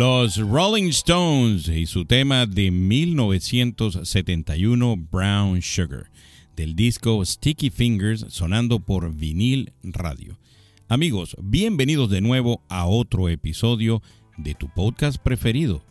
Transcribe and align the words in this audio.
Los 0.00 0.38
Rolling 0.38 0.88
Stones 0.88 1.68
y 1.68 1.84
su 1.84 2.06
tema 2.06 2.46
de 2.46 2.70
1971 2.70 4.96
Brown 4.96 5.60
Sugar, 5.60 6.10
del 6.56 6.74
disco 6.74 7.22
Sticky 7.22 7.68
Fingers 7.68 8.24
sonando 8.30 8.80
por 8.80 9.12
vinil 9.12 9.74
radio. 9.82 10.38
Amigos, 10.88 11.36
bienvenidos 11.42 12.08
de 12.08 12.22
nuevo 12.22 12.62
a 12.70 12.86
otro 12.86 13.28
episodio 13.28 14.00
de 14.38 14.54
tu 14.54 14.70
podcast 14.70 15.18
preferido. 15.18 15.84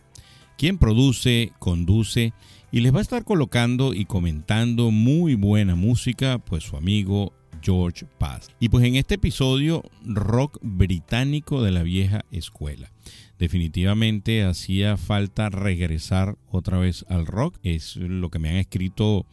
Quien 0.57 0.79
produce, 0.79 1.53
conduce 1.59 2.33
y 2.71 2.79
les 2.79 2.91
va 2.91 2.97
a 2.97 3.03
estar 3.03 3.23
colocando 3.23 3.93
y 3.93 4.05
comentando 4.05 4.89
muy 4.89 5.35
buena 5.35 5.75
música, 5.75 6.39
pues 6.39 6.63
su 6.63 6.77
amigo 6.77 7.31
George 7.61 8.07
Paz. 8.17 8.49
Y 8.59 8.69
pues 8.69 8.85
en 8.85 8.95
este 8.95 9.13
episodio, 9.15 9.83
rock 10.03 10.57
británico 10.63 11.61
de 11.61 11.69
la 11.69 11.83
vieja 11.83 12.25
escuela 12.31 12.91
definitivamente 13.39 14.43
hacía 14.43 14.97
falta 14.97 15.49
regresar 15.49 16.37
otra 16.51 16.77
vez 16.77 17.05
al 17.07 17.25
rock. 17.25 17.57
Es 17.63 17.95
lo 17.95 18.29
que 18.29 18.37
me 18.37 18.49
han 18.49 18.57
escrito 18.57 19.25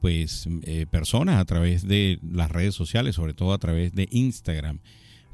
pues 0.00 0.46
eh, 0.62 0.86
personas 0.88 1.40
a 1.40 1.44
través 1.46 1.88
de 1.88 2.20
las 2.22 2.50
redes 2.50 2.74
sociales, 2.74 3.16
sobre 3.16 3.32
todo 3.34 3.54
a 3.54 3.58
través 3.58 3.94
de 3.94 4.08
Instagram, 4.12 4.78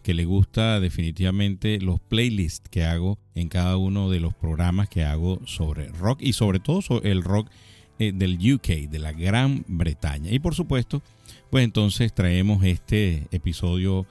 que 0.04 0.14
le 0.14 0.24
gusta 0.24 0.78
definitivamente 0.78 1.80
los 1.80 2.00
playlists 2.00 2.68
que 2.70 2.84
hago 2.84 3.18
en 3.34 3.48
cada 3.48 3.76
uno 3.76 4.08
de 4.08 4.20
los 4.20 4.34
programas 4.34 4.88
que 4.88 5.04
hago 5.04 5.40
sobre 5.44 5.88
rock 5.88 6.22
y 6.22 6.32
sobre 6.32 6.60
todo 6.60 6.80
sobre 6.80 7.10
el 7.10 7.24
rock 7.24 7.50
eh, 7.98 8.12
del 8.14 8.38
UK, 8.54 8.88
de 8.88 8.98
la 9.00 9.12
Gran 9.12 9.64
Bretaña. 9.66 10.30
Y 10.30 10.38
por 10.38 10.54
supuesto, 10.54 11.02
pues 11.50 11.64
entonces 11.64 12.14
traemos 12.14 12.64
este 12.64 13.26
episodio 13.32 14.06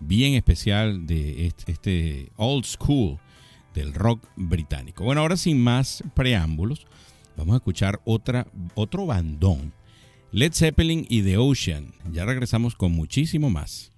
bien 0.00 0.34
especial 0.34 1.06
de 1.06 1.46
este, 1.46 1.72
este 1.72 2.32
old 2.36 2.66
school 2.66 3.18
del 3.74 3.92
rock 3.92 4.24
británico. 4.36 5.04
Bueno, 5.04 5.20
ahora 5.20 5.36
sin 5.36 5.62
más 5.62 6.02
preámbulos, 6.14 6.86
vamos 7.36 7.54
a 7.54 7.56
escuchar 7.56 8.00
otra, 8.04 8.46
otro 8.74 9.06
bandón. 9.06 9.72
Led 10.32 10.52
Zeppelin 10.52 11.06
y 11.08 11.22
The 11.22 11.36
Ocean. 11.36 11.92
Ya 12.10 12.24
regresamos 12.24 12.74
con 12.74 12.92
muchísimo 12.92 13.50
más. 13.50 13.92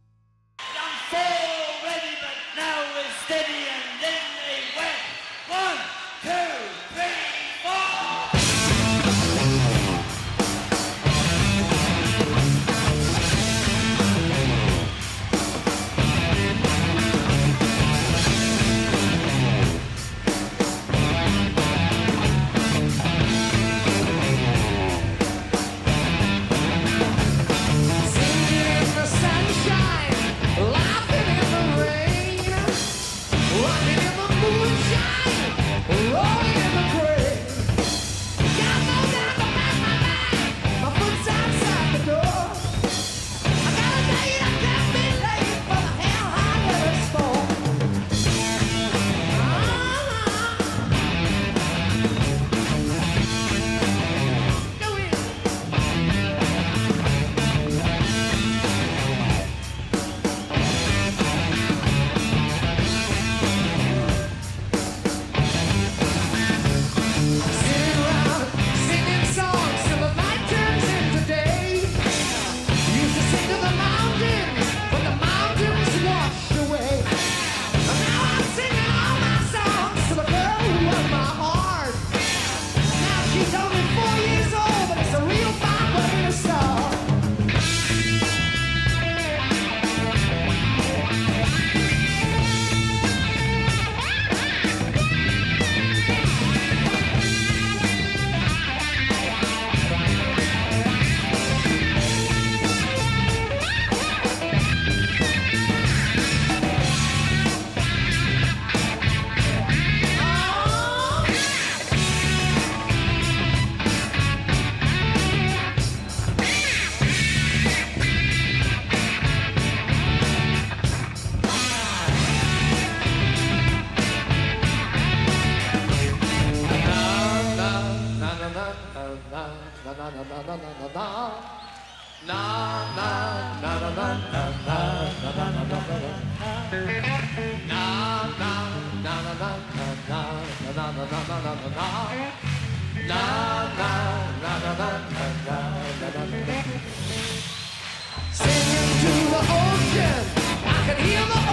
Singing 148.33 148.93
to 149.00 149.12
the 149.33 149.40
ocean, 149.40 150.23
I 150.64 150.76
can 150.87 150.97
hear 151.05 151.25
the 151.26 151.46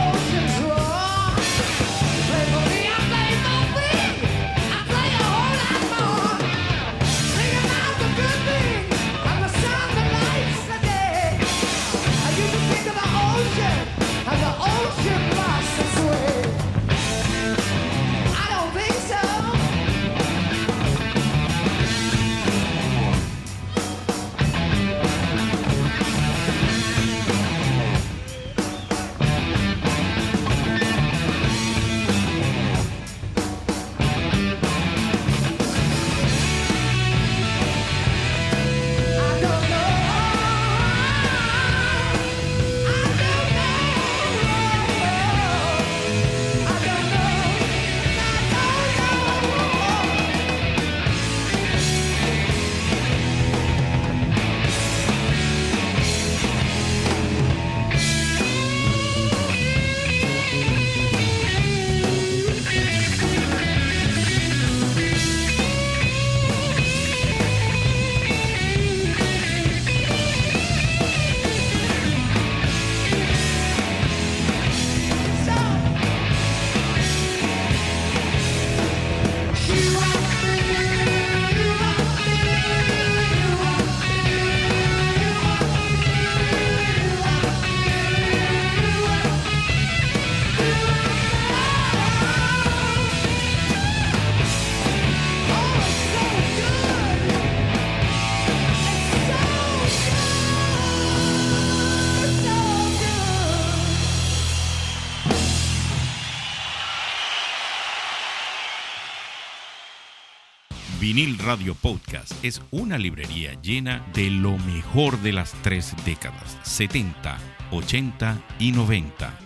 Vinil 111.13 111.37
Radio 111.37 111.75
Podcast 111.75 112.33
es 112.43 112.59
una 112.71 112.97
librería 112.97 113.53
llena 113.61 114.03
de 114.15 114.31
lo 114.31 114.57
mejor 114.57 115.21
de 115.21 115.31
las 115.31 115.51
tres 115.61 115.93
décadas, 116.05 116.57
70, 116.63 117.37
80 117.69 118.41
y 118.57 118.71
90. 118.71 119.39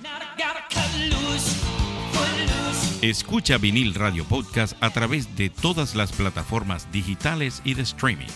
Escucha 3.01 3.57
Vinil 3.57 3.93
Radio 3.95 4.23
Podcast 4.23 4.81
a 4.81 4.91
través 4.91 5.35
de 5.35 5.49
todas 5.49 5.93
las 5.93 6.13
plataformas 6.13 6.89
digitales 6.93 7.61
y 7.65 7.73
de 7.73 7.81
streaming. 7.81 8.31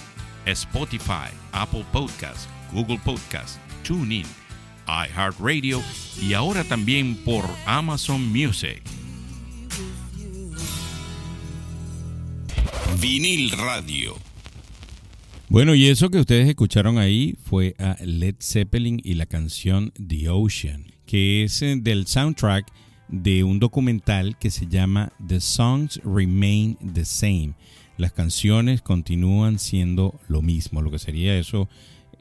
Spotify, 0.46 1.32
Apple 1.54 1.86
Podcast, 1.94 2.50
Google 2.74 3.00
Podcast, 3.00 3.62
TuneIn, 3.88 4.26
iHeartRadio 4.88 5.82
y 6.22 6.34
ahora 6.34 6.66
también 6.66 7.16
por 7.24 7.46
Amazon 7.66 8.28
Music. 8.28 8.84
Vinil 13.00 13.52
Radio. 13.52 14.16
Bueno, 15.50 15.76
y 15.76 15.88
eso 15.88 16.10
que 16.10 16.20
ustedes 16.20 16.48
escucharon 16.50 16.98
ahí 16.98 17.36
fue 17.44 17.76
a 17.78 17.96
Led 18.04 18.36
Zeppelin 18.42 19.00
y 19.04 19.14
la 19.14 19.26
canción 19.26 19.94
The 20.06 20.30
Ocean, 20.30 20.86
que 21.06 21.44
es 21.44 21.62
eh, 21.62 21.76
del 21.78 22.08
soundtrack 22.08 22.72
de 23.08 23.44
un 23.44 23.60
documental 23.60 24.38
que 24.38 24.50
se 24.50 24.68
llama 24.68 25.14
The 25.28 25.42
Songs 25.42 26.02
Remain 26.04 26.78
the 26.94 27.06
Same. 27.06 27.54
Las 27.98 28.14
canciones 28.14 28.82
continúan 28.82 29.60
siendo 29.60 30.20
lo 30.28 30.42
mismo, 30.42 30.82
lo 30.82 30.90
que 30.90 31.00
sería 31.00 31.38
eso, 31.38 31.70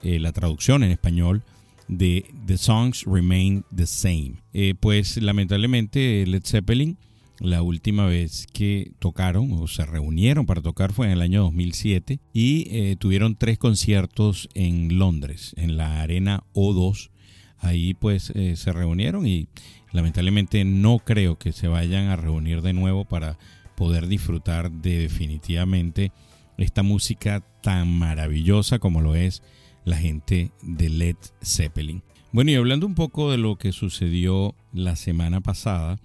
eh, 0.02 0.18
la 0.18 0.32
traducción 0.32 0.82
en 0.82 0.90
español 0.90 1.42
de 1.88 2.26
The 2.46 2.58
Songs 2.58 3.04
Remain 3.04 3.64
the 3.74 3.86
Same. 3.86 4.34
Eh, 4.52 4.74
pues 4.78 5.16
lamentablemente 5.16 6.26
Led 6.26 6.42
Zeppelin 6.44 6.98
la 7.40 7.62
última 7.62 8.06
vez 8.06 8.47
que 8.52 8.92
tocaron 8.99 9.50
o 9.52 9.66
se 9.66 9.87
reunieron 9.87 10.44
para 10.44 10.61
tocar 10.61 10.92
fue 10.92 11.06
en 11.06 11.12
el 11.12 11.23
año 11.23 11.42
2007 11.42 12.20
y 12.35 12.66
eh, 12.70 12.97
tuvieron 12.97 13.35
tres 13.35 13.59
conciertos 13.59 14.49
en 14.54 14.99
Londres, 14.99 15.54
en 15.56 15.76
la 15.76 16.02
Arena 16.02 16.44
O2. 16.54 17.11
Ahí 17.59 17.94
pues 17.94 18.30
eh, 18.35 18.56
se 18.56 18.73
reunieron 18.73 19.26
y 19.26 19.49
lamentablemente 19.92 20.64
no 20.64 20.99
creo 20.99 21.38
que 21.38 21.52
se 21.52 21.66
vayan 21.66 22.09
a 22.09 22.16
reunir 22.16 22.61
de 22.61 22.75
nuevo 22.75 23.06
para 23.06 23.38
poder 23.75 24.06
disfrutar 24.06 24.70
de 24.70 24.99
definitivamente 24.99 26.12
esta 26.59 26.82
música 26.82 27.40
tan 27.62 27.90
maravillosa 27.90 28.78
como 28.78 29.00
lo 29.00 29.14
es 29.14 29.42
la 29.87 29.97
gente 29.97 30.52
de 30.62 30.90
Led 30.90 31.16
Zeppelin. 31.42 32.02
Bueno, 32.32 32.50
y 32.50 32.54
hablando 32.54 32.87
un 32.87 32.94
poco 32.94 33.30
de 33.30 33.38
lo 33.38 33.56
que 33.56 33.73
sucedió 33.73 34.54
la 34.73 34.94
semana 34.94 35.40
pasada, 35.40 35.99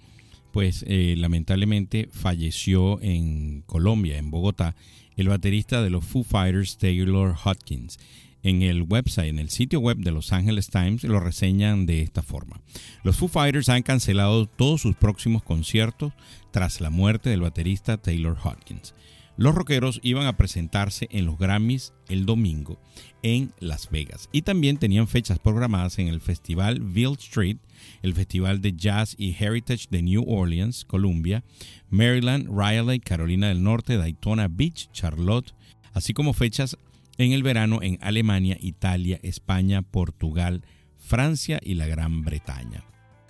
pues 0.56 0.86
eh, 0.88 1.16
lamentablemente 1.18 2.08
falleció 2.10 2.98
en 3.02 3.60
Colombia, 3.66 4.16
en 4.16 4.30
Bogotá, 4.30 4.74
el 5.14 5.28
baterista 5.28 5.82
de 5.82 5.90
los 5.90 6.02
Foo 6.02 6.24
Fighters, 6.24 6.78
Taylor 6.78 7.36
Hopkins. 7.44 7.98
En 8.42 8.62
el 8.62 8.80
website, 8.80 9.28
en 9.28 9.38
el 9.38 9.50
sitio 9.50 9.80
web 9.80 9.98
de 9.98 10.12
Los 10.12 10.32
Angeles 10.32 10.68
Times, 10.70 11.04
lo 11.04 11.20
reseñan 11.20 11.84
de 11.84 12.00
esta 12.00 12.22
forma. 12.22 12.62
Los 13.04 13.16
Foo 13.16 13.28
Fighters 13.28 13.68
han 13.68 13.82
cancelado 13.82 14.46
todos 14.46 14.80
sus 14.80 14.96
próximos 14.96 15.42
conciertos 15.42 16.14
tras 16.52 16.80
la 16.80 16.88
muerte 16.88 17.28
del 17.28 17.42
baterista 17.42 17.98
Taylor 17.98 18.38
Hopkins. 18.42 18.94
Los 19.36 19.54
rockeros 19.54 20.00
iban 20.02 20.26
a 20.26 20.38
presentarse 20.38 21.06
en 21.10 21.26
los 21.26 21.36
Grammys 21.36 21.92
el 22.08 22.24
domingo 22.24 22.80
en 23.22 23.52
Las 23.58 23.90
Vegas 23.90 24.28
y 24.32 24.42
también 24.42 24.78
tenían 24.78 25.08
fechas 25.08 25.38
programadas 25.38 25.98
en 25.98 26.08
el 26.08 26.20
Festival 26.20 26.80
Ville 26.80 27.14
Street, 27.14 27.56
el 28.02 28.14
Festival 28.14 28.60
de 28.60 28.74
Jazz 28.74 29.14
y 29.18 29.34
Heritage 29.38 29.86
de 29.90 30.02
New 30.02 30.24
Orleans, 30.26 30.84
Columbia, 30.84 31.44
Maryland, 31.90 32.48
Raleigh, 32.48 33.00
Carolina 33.00 33.48
del 33.48 33.62
Norte, 33.62 33.96
Daytona 33.96 34.48
Beach, 34.48 34.90
Charlotte, 34.92 35.54
así 35.92 36.12
como 36.12 36.32
fechas 36.32 36.76
en 37.18 37.32
el 37.32 37.42
verano 37.42 37.80
en 37.82 37.98
Alemania, 38.00 38.58
Italia, 38.60 39.18
España, 39.22 39.82
Portugal, 39.82 40.62
Francia 40.98 41.60
y 41.62 41.74
la 41.74 41.86
Gran 41.86 42.22
Bretaña. 42.24 42.84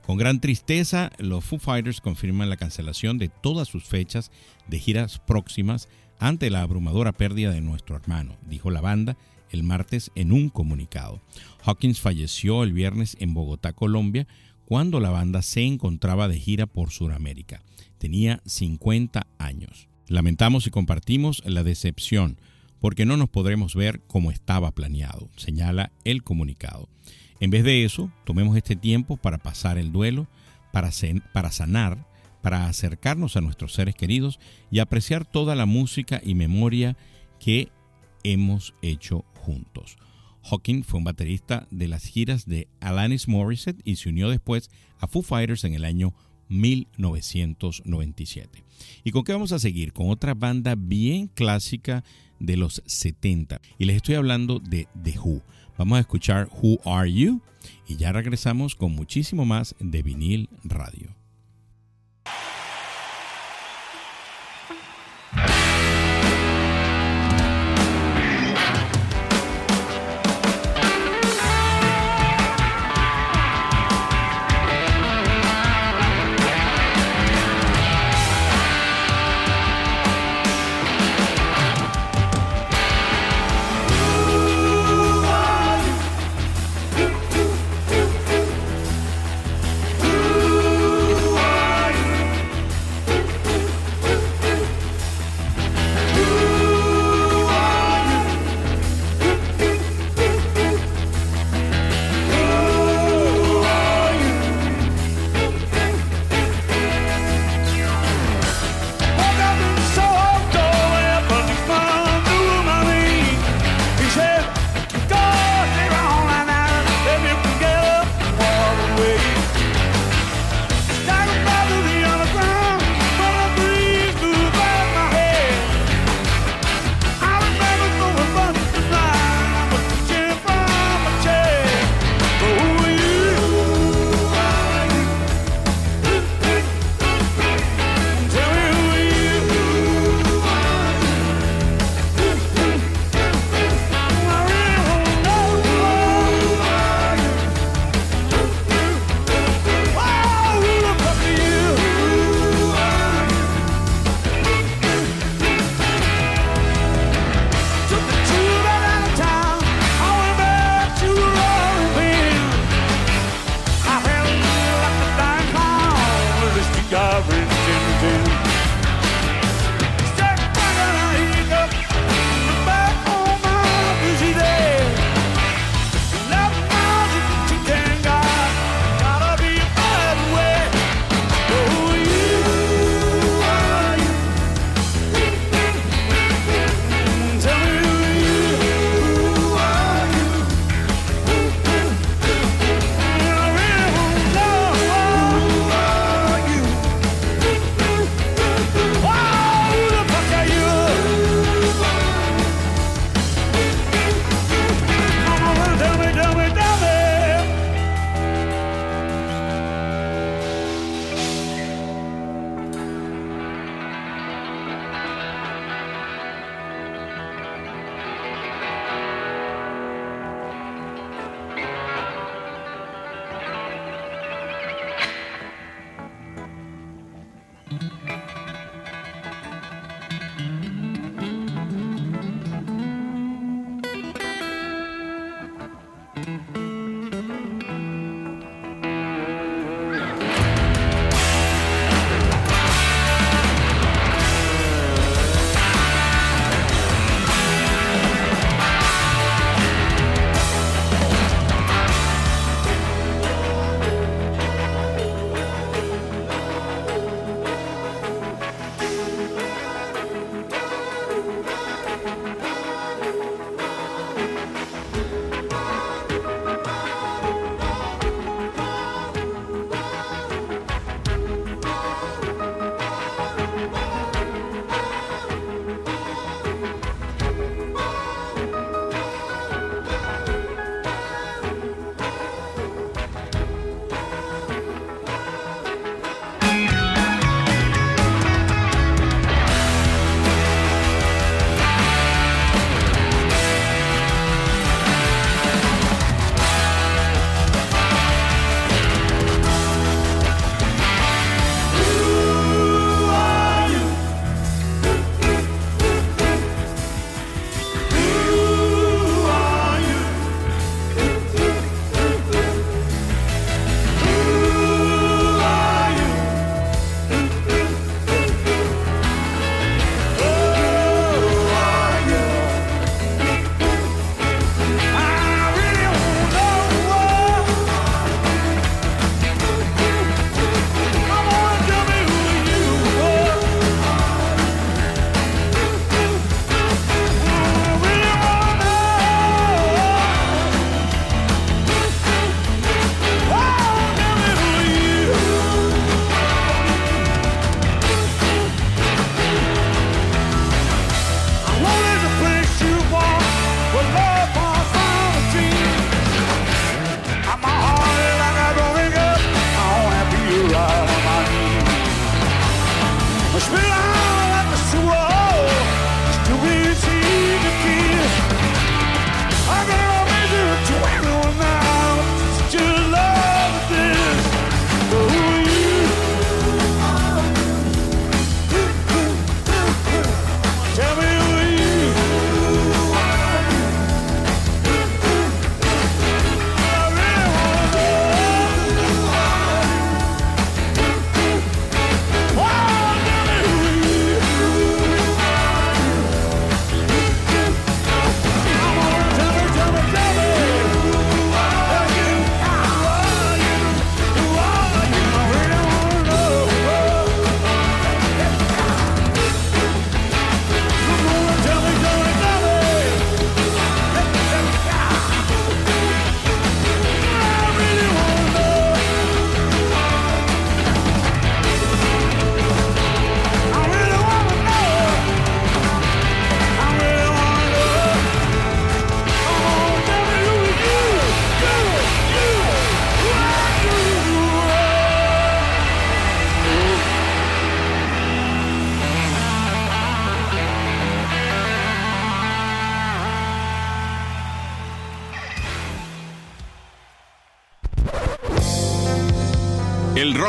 Con 0.04 0.18
gran 0.18 0.40
tristeza, 0.40 1.10
los 1.18 1.44
Foo 1.44 1.58
Fighters 1.58 2.00
confirman 2.00 2.48
la 2.48 2.56
cancelación 2.56 3.18
de 3.18 3.28
todas 3.28 3.66
sus 3.66 3.84
fechas 3.84 4.30
de 4.68 4.78
giras 4.78 5.18
próximas 5.18 5.88
ante 6.18 6.48
la 6.48 6.62
abrumadora 6.62 7.12
pérdida 7.12 7.50
de 7.50 7.60
nuestro 7.60 7.96
hermano, 7.96 8.36
dijo 8.48 8.70
la 8.70 8.80
banda 8.80 9.16
el 9.50 9.62
martes 9.62 10.10
en 10.14 10.32
un 10.32 10.48
comunicado. 10.48 11.20
Hawkins 11.64 12.00
falleció 12.00 12.62
el 12.62 12.72
viernes 12.72 13.16
en 13.20 13.34
Bogotá, 13.34 13.72
Colombia, 13.72 14.26
cuando 14.64 15.00
la 15.00 15.10
banda 15.10 15.42
se 15.42 15.62
encontraba 15.62 16.28
de 16.28 16.38
gira 16.38 16.66
por 16.66 16.90
Sudamérica. 16.90 17.62
Tenía 17.98 18.40
50 18.46 19.26
años. 19.38 19.88
Lamentamos 20.08 20.66
y 20.66 20.70
compartimos 20.70 21.42
la 21.44 21.62
decepción 21.62 22.38
porque 22.80 23.06
no 23.06 23.16
nos 23.16 23.28
podremos 23.28 23.74
ver 23.74 24.00
como 24.06 24.30
estaba 24.30 24.70
planeado, 24.70 25.28
señala 25.36 25.92
el 26.04 26.22
comunicado. 26.22 26.88
En 27.40 27.50
vez 27.50 27.64
de 27.64 27.84
eso, 27.84 28.10
tomemos 28.24 28.56
este 28.56 28.76
tiempo 28.76 29.16
para 29.16 29.38
pasar 29.38 29.78
el 29.78 29.92
duelo, 29.92 30.26
para, 30.72 30.90
para 31.32 31.50
sanar, 31.50 32.06
para 32.42 32.68
acercarnos 32.68 33.36
a 33.36 33.40
nuestros 33.40 33.72
seres 33.72 33.94
queridos 33.94 34.38
y 34.70 34.78
apreciar 34.78 35.24
toda 35.24 35.54
la 35.54 35.66
música 35.66 36.20
y 36.24 36.34
memoria 36.34 36.96
que 37.40 37.70
hemos 38.22 38.74
hecho 38.82 39.24
juntos. 39.46 39.96
Hawking 40.42 40.82
fue 40.82 40.98
un 40.98 41.04
baterista 41.04 41.66
de 41.70 41.88
las 41.88 42.04
giras 42.04 42.44
de 42.46 42.68
Alanis 42.80 43.28
Morissette 43.28 43.80
y 43.84 43.96
se 43.96 44.08
unió 44.08 44.28
después 44.28 44.70
a 44.98 45.06
Foo 45.06 45.22
Fighters 45.22 45.64
en 45.64 45.74
el 45.74 45.84
año 45.84 46.14
1997. 46.48 48.64
¿Y 49.04 49.12
con 49.12 49.24
qué 49.24 49.32
vamos 49.32 49.52
a 49.52 49.58
seguir? 49.58 49.92
Con 49.92 50.08
otra 50.10 50.34
banda 50.34 50.74
bien 50.76 51.28
clásica 51.28 52.04
de 52.38 52.56
los 52.56 52.82
70. 52.86 53.60
Y 53.78 53.86
les 53.86 53.96
estoy 53.96 54.14
hablando 54.16 54.60
de 54.60 54.86
The 55.02 55.18
Who. 55.18 55.42
Vamos 55.78 55.98
a 55.98 56.00
escuchar 56.00 56.48
Who 56.62 56.78
Are 56.84 57.12
You 57.12 57.42
y 57.88 57.96
ya 57.96 58.12
regresamos 58.12 58.76
con 58.76 58.92
muchísimo 58.92 59.44
más 59.44 59.74
de 59.80 60.02
vinil 60.02 60.48
radio. 60.64 61.14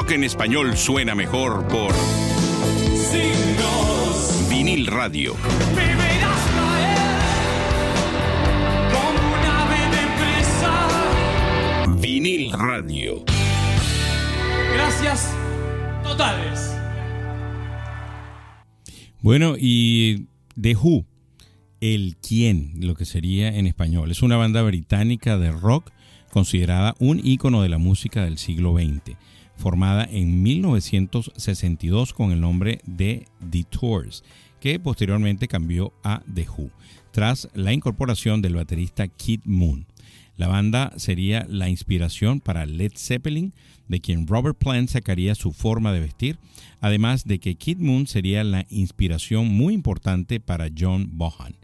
Rock 0.08 0.12
en 0.12 0.24
español 0.24 0.78
suena 0.78 1.16
mejor 1.16 1.68
por 1.68 1.94
Vinil 4.50 4.88
Radio. 4.88 5.36
Vinil 12.00 12.52
Radio. 12.54 13.24
Gracias 14.74 15.34
totales. 16.04 16.76
Bueno, 19.22 19.56
y 19.60 20.28
The 20.60 20.76
Who, 20.76 21.06
el 21.82 22.16
quién, 22.18 22.74
lo 22.80 22.96
que 22.96 23.06
sería 23.06 23.50
en 23.50 23.68
español. 23.68 24.12
Es 24.12 24.22
una 24.22 24.38
banda 24.38 24.62
británica 24.62 25.38
de 25.38 25.52
rock 25.52 25.92
considerada 26.32 26.96
un 27.00 27.20
ícono 27.24 27.62
de 27.62 27.70
la 27.70 27.78
música 27.78 28.24
del 28.24 28.38
siglo 28.38 28.76
XX 28.76 29.18
formada 29.58 30.08
en 30.10 30.44
1962 30.44 32.14
con 32.14 32.32
el 32.32 32.40
nombre 32.40 32.80
de 32.86 33.26
The 33.50 33.64
Tours, 33.64 34.24
que 34.60 34.80
posteriormente 34.80 35.48
cambió 35.48 35.94
a 36.04 36.22
The 36.34 36.48
Who, 36.48 36.70
tras 37.12 37.50
la 37.54 37.74
incorporación 37.74 38.42
del 38.42 38.56
baterista 38.56 39.08
Kid 39.08 39.42
Moon. 39.46 39.88
La 40.38 40.48
banda 40.48 40.94
sería 40.98 41.48
la 41.50 41.68
inspiración 41.68 42.40
para 42.40 42.68
Led 42.68 42.92
Zeppelin, 42.96 43.54
de 43.88 44.00
quien 44.00 44.28
Robert 44.28 44.58
Plant 44.58 44.90
sacaría 44.90 45.34
su 45.34 45.52
forma 45.52 45.92
de 45.92 46.02
vestir, 46.02 46.38
además 46.80 47.26
de 47.26 47.40
que 47.40 47.56
Kid 47.56 47.80
Moon 47.80 48.06
sería 48.06 48.44
la 48.44 48.66
inspiración 48.70 49.48
muy 49.48 49.74
importante 49.74 50.40
para 50.40 50.70
John 50.78 51.10
Bohan. 51.14 51.56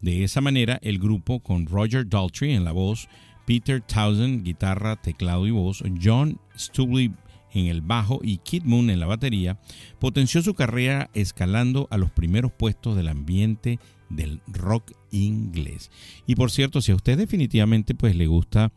De 0.00 0.22
esa 0.24 0.40
manera, 0.40 0.78
el 0.82 0.98
grupo 0.98 1.40
con 1.40 1.66
Roger 1.66 2.08
Daltrey 2.08 2.52
en 2.52 2.64
la 2.64 2.72
voz, 2.72 3.08
Peter 3.46 3.80
Townsend, 3.80 4.44
guitarra, 4.44 4.96
teclado 4.96 5.46
y 5.46 5.50
voz, 5.50 5.82
John 6.02 6.38
Stubley 6.56 7.12
en 7.54 7.66
el 7.66 7.82
bajo 7.82 8.20
y 8.22 8.38
Kid 8.38 8.64
Moon 8.64 8.90
en 8.90 9.00
la 9.00 9.06
batería, 9.06 9.58
potenció 9.98 10.42
su 10.42 10.54
carrera 10.54 11.10
escalando 11.14 11.86
a 11.90 11.98
los 11.98 12.10
primeros 12.10 12.52
puestos 12.52 12.96
del 12.96 13.08
ambiente 13.08 13.78
del 14.08 14.40
rock 14.46 14.92
inglés. 15.10 15.90
Y 16.26 16.34
por 16.34 16.50
cierto, 16.50 16.80
si 16.80 16.92
a 16.92 16.96
usted 16.96 17.18
definitivamente 17.18 17.94
pues 17.94 18.16
le 18.16 18.26
gusta 18.26 18.72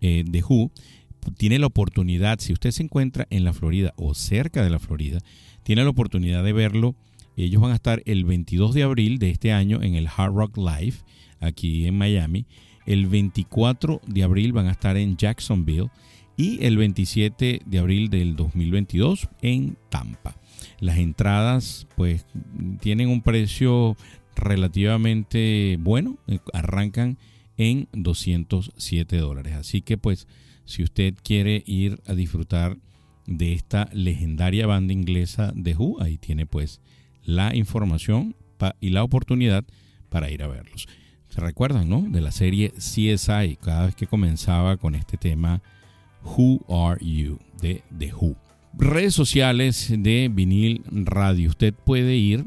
eh, 0.00 0.24
The 0.30 0.42
Who, 0.42 0.70
tiene 1.36 1.58
la 1.58 1.66
oportunidad, 1.66 2.38
si 2.38 2.52
usted 2.52 2.70
se 2.70 2.84
encuentra 2.84 3.26
en 3.30 3.44
la 3.44 3.52
Florida 3.52 3.92
o 3.96 4.14
cerca 4.14 4.62
de 4.62 4.70
la 4.70 4.78
Florida, 4.78 5.18
tiene 5.62 5.82
la 5.82 5.90
oportunidad 5.90 6.44
de 6.44 6.52
verlo. 6.52 6.94
Ellos 7.36 7.60
van 7.60 7.72
a 7.72 7.76
estar 7.76 8.02
el 8.06 8.24
22 8.24 8.74
de 8.74 8.84
abril 8.84 9.18
de 9.18 9.30
este 9.30 9.52
año 9.52 9.82
en 9.82 9.94
el 9.94 10.06
Hard 10.06 10.32
Rock 10.32 10.56
Live, 10.56 10.96
aquí 11.40 11.86
en 11.86 11.98
Miami. 11.98 12.46
El 12.86 13.06
24 13.06 14.00
de 14.06 14.22
abril 14.22 14.52
van 14.52 14.68
a 14.68 14.72
estar 14.72 14.96
en 14.96 15.16
Jacksonville 15.16 15.90
y 16.36 16.64
el 16.64 16.76
27 16.76 17.62
de 17.64 17.78
abril 17.78 18.10
del 18.10 18.36
2022 18.36 19.28
en 19.42 19.76
Tampa. 19.88 20.36
Las 20.80 20.98
entradas 20.98 21.86
pues 21.96 22.26
tienen 22.80 23.08
un 23.08 23.22
precio 23.22 23.96
relativamente 24.34 25.78
bueno, 25.80 26.18
eh, 26.26 26.38
arrancan 26.52 27.18
en 27.56 27.88
207 27.92 29.16
dólares. 29.16 29.54
Así 29.54 29.80
que 29.80 29.96
pues 29.96 30.28
si 30.64 30.82
usted 30.82 31.14
quiere 31.22 31.62
ir 31.66 32.00
a 32.06 32.14
disfrutar 32.14 32.76
de 33.26 33.54
esta 33.54 33.88
legendaria 33.92 34.66
banda 34.66 34.92
inglesa 34.92 35.52
de 35.54 35.74
Who, 35.74 36.02
ahí 36.02 36.18
tiene 36.18 36.46
pues 36.46 36.80
la 37.24 37.54
información 37.56 38.36
y 38.80 38.90
la 38.90 39.02
oportunidad 39.02 39.64
para 40.08 40.30
ir 40.30 40.42
a 40.42 40.48
verlos. 40.48 40.86
¿Se 41.36 41.42
recuerdan, 41.42 41.90
no? 41.90 42.00
De 42.00 42.22
la 42.22 42.32
serie 42.32 42.72
CSI, 42.78 43.58
cada 43.60 43.84
vez 43.84 43.94
que 43.94 44.06
comenzaba 44.06 44.78
con 44.78 44.94
este 44.94 45.18
tema 45.18 45.60
Who 46.22 46.64
Are 46.66 46.98
You 47.04 47.38
de 47.60 47.82
The 47.98 48.14
Who. 48.14 48.36
Redes 48.72 49.12
sociales 49.12 49.92
de 49.98 50.30
vinil 50.32 50.82
radio. 50.90 51.50
Usted 51.50 51.74
puede 51.74 52.16
ir 52.16 52.46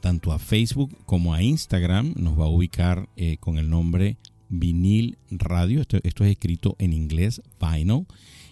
tanto 0.00 0.32
a 0.32 0.40
Facebook 0.40 0.98
como 1.06 1.32
a 1.32 1.44
Instagram. 1.44 2.14
Nos 2.16 2.36
va 2.36 2.46
a 2.46 2.48
ubicar 2.48 3.08
eh, 3.14 3.36
con 3.38 3.56
el 3.56 3.70
nombre 3.70 4.16
vinil 4.48 5.16
radio. 5.30 5.80
Esto, 5.80 5.98
esto, 6.02 6.24
es 6.24 6.32
escrito 6.32 6.74
en 6.80 6.94
inglés, 6.94 7.40
vinyl. 7.60 8.06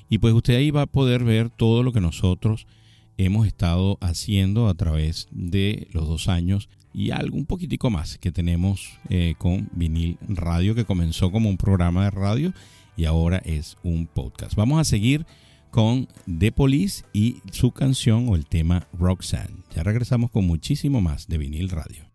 Y 0.08 0.18
pues 0.18 0.32
usted 0.32 0.54
ahí 0.54 0.70
va 0.70 0.82
a 0.82 0.86
poder 0.86 1.24
ver 1.24 1.50
todo 1.50 1.82
lo 1.82 1.92
que 1.92 2.00
nosotros 2.00 2.68
hemos 3.16 3.48
estado 3.48 3.98
haciendo 4.00 4.68
a 4.68 4.74
través 4.74 5.26
de 5.32 5.88
los 5.90 6.06
dos 6.06 6.28
años 6.28 6.68
y 6.92 7.11
algo 7.11 7.37
un 7.37 7.46
poquitico 7.46 7.90
más 7.90 8.18
que 8.18 8.33
tenemos 8.33 8.98
eh, 9.09 9.35
con 9.38 9.68
vinil 9.72 10.18
radio 10.29 10.74
que 10.74 10.85
comenzó 10.85 11.31
como 11.31 11.48
un 11.48 11.57
programa 11.57 12.05
de 12.05 12.11
radio 12.11 12.53
y 12.96 13.05
ahora 13.05 13.38
es 13.44 13.76
un 13.83 14.07
podcast. 14.07 14.55
Vamos 14.55 14.81
a 14.81 14.85
seguir 14.85 15.26
con 15.70 16.09
The 16.26 16.53
Police 16.53 17.05
y 17.12 17.37
su 17.53 17.70
canción 17.72 18.29
o 18.29 18.37
el 18.37 18.46
tema 18.46 18.88
Roxanne. 18.92 19.62
Ya 19.74 19.83
regresamos 19.83 20.31
con 20.31 20.46
muchísimo 20.46 21.00
más 21.00 21.29
de 21.29 21.38
vinil 21.38 21.70
radio. 21.70 22.10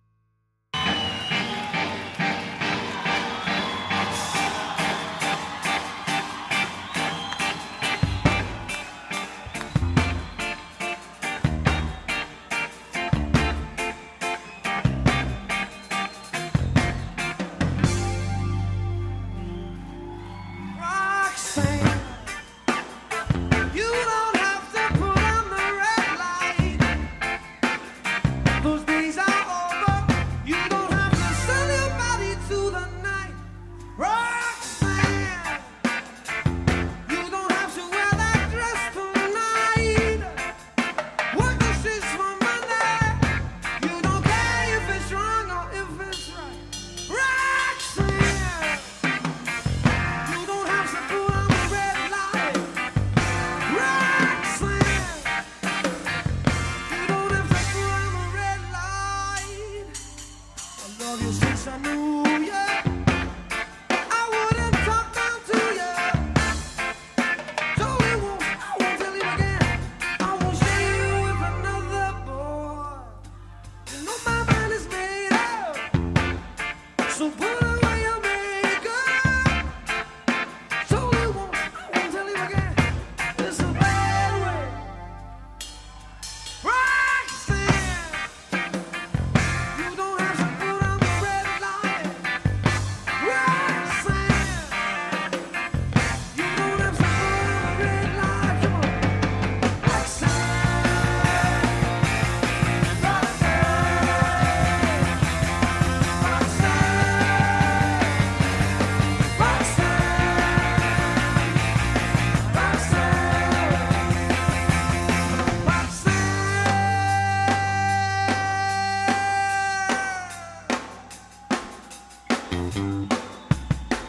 Mm-hmm. 122.65 123.05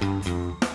Mm-hmm. 0.00 0.65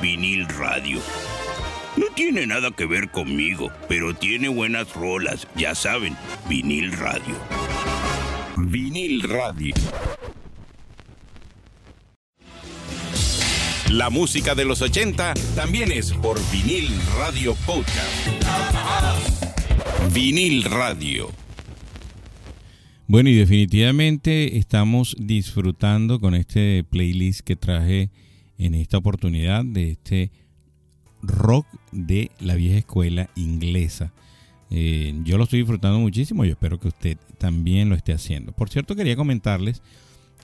Vinil 0.00 0.46
radio. 0.48 1.00
No 1.96 2.06
tiene 2.14 2.46
nada 2.46 2.70
que 2.70 2.86
ver 2.86 3.10
conmigo, 3.10 3.70
pero 3.88 4.14
tiene 4.14 4.48
buenas 4.48 4.94
rolas, 4.94 5.46
ya 5.56 5.74
saben, 5.74 6.16
vinil 6.48 6.92
radio. 6.92 7.34
Vinil 8.56 9.22
Radio. 9.22 9.74
La 13.90 14.08
música 14.10 14.54
de 14.54 14.64
los 14.64 14.82
80 14.82 15.34
también 15.54 15.90
es 15.90 16.12
por 16.12 16.38
Vinil 16.52 16.88
Radio 17.18 17.54
Podcast. 17.66 18.28
Vinil 20.12 20.62
Radio. 20.64 21.30
Bueno, 23.08 23.30
y 23.30 23.34
definitivamente 23.34 24.58
estamos 24.58 25.16
disfrutando 25.18 26.20
con 26.20 26.34
este 26.34 26.84
playlist 26.88 27.40
que 27.40 27.56
traje 27.56 28.10
en 28.60 28.74
esta 28.74 28.98
oportunidad 28.98 29.64
de 29.64 29.92
este 29.92 30.30
rock 31.22 31.66
de 31.92 32.30
la 32.38 32.54
vieja 32.54 32.78
escuela 32.78 33.30
inglesa. 33.34 34.12
Eh, 34.70 35.14
yo 35.24 35.38
lo 35.38 35.44
estoy 35.44 35.60
disfrutando 35.60 35.98
muchísimo 35.98 36.44
y 36.44 36.50
espero 36.50 36.78
que 36.78 36.88
usted 36.88 37.18
también 37.38 37.88
lo 37.88 37.94
esté 37.94 38.12
haciendo. 38.12 38.52
Por 38.52 38.68
cierto, 38.68 38.94
quería 38.94 39.16
comentarles 39.16 39.82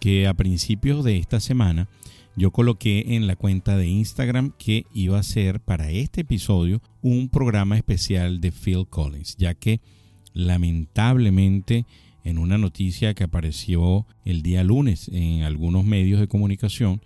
que 0.00 0.26
a 0.26 0.34
principios 0.34 1.04
de 1.04 1.18
esta 1.18 1.40
semana 1.40 1.88
yo 2.36 2.50
coloqué 2.50 3.16
en 3.16 3.26
la 3.26 3.36
cuenta 3.36 3.76
de 3.76 3.86
Instagram 3.86 4.52
que 4.58 4.86
iba 4.94 5.18
a 5.18 5.22
ser 5.22 5.60
para 5.60 5.90
este 5.90 6.22
episodio 6.22 6.80
un 7.02 7.28
programa 7.28 7.76
especial 7.76 8.40
de 8.40 8.50
Phil 8.50 8.86
Collins, 8.88 9.36
ya 9.36 9.54
que 9.54 9.80
lamentablemente 10.32 11.84
en 12.24 12.38
una 12.38 12.56
noticia 12.56 13.14
que 13.14 13.24
apareció 13.24 14.06
el 14.24 14.42
día 14.42 14.64
lunes 14.64 15.08
en 15.12 15.42
algunos 15.42 15.84
medios 15.84 16.18
de 16.18 16.28
comunicación, 16.28 17.00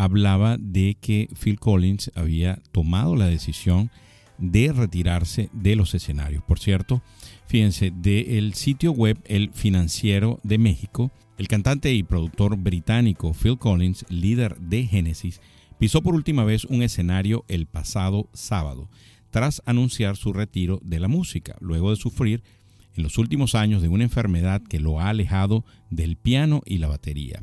hablaba 0.00 0.56
de 0.58 0.96
que 0.98 1.28
Phil 1.38 1.60
Collins 1.60 2.10
había 2.14 2.62
tomado 2.72 3.16
la 3.16 3.26
decisión 3.26 3.90
de 4.38 4.72
retirarse 4.72 5.50
de 5.52 5.76
los 5.76 5.94
escenarios. 5.94 6.42
Por 6.42 6.58
cierto, 6.58 7.02
fíjense, 7.46 7.92
del 7.94 8.54
sitio 8.54 8.92
web 8.92 9.18
El 9.26 9.50
Financiero 9.52 10.40
de 10.42 10.56
México, 10.56 11.10
el 11.36 11.48
cantante 11.48 11.92
y 11.92 12.02
productor 12.02 12.56
británico 12.56 13.34
Phil 13.34 13.58
Collins, 13.58 14.06
líder 14.08 14.56
de 14.56 14.86
Genesis, 14.86 15.42
pisó 15.78 16.00
por 16.00 16.14
última 16.14 16.44
vez 16.44 16.64
un 16.64 16.82
escenario 16.82 17.44
el 17.48 17.66
pasado 17.66 18.30
sábado, 18.32 18.88
tras 19.28 19.60
anunciar 19.66 20.16
su 20.16 20.32
retiro 20.32 20.80
de 20.82 20.98
la 20.98 21.08
música, 21.08 21.56
luego 21.60 21.90
de 21.90 21.96
sufrir 21.96 22.42
en 22.96 23.02
los 23.02 23.18
últimos 23.18 23.54
años 23.54 23.82
de 23.82 23.88
una 23.88 24.04
enfermedad 24.04 24.62
que 24.62 24.80
lo 24.80 24.98
ha 24.98 25.10
alejado 25.10 25.62
del 25.90 26.16
piano 26.16 26.62
y 26.64 26.78
la 26.78 26.88
batería. 26.88 27.42